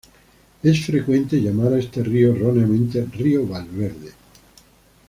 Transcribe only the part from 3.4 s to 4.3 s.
Valverde.